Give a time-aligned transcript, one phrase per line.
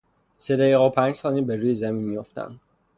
[0.37, 2.59] سه دقیقه و پنج ثانیه به روی زمین میافتند